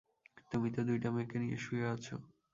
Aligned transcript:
তুমি 0.51 0.67
তো 0.75 0.81
দুইটা 0.89 1.09
মেয়েকে 1.11 1.37
নিয়ে 1.41 1.57
শুয়ে 1.57 1.85
আছ। 1.93 2.05